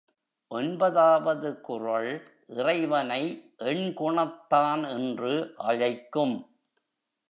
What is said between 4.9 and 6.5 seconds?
என்று அழைக்கும்.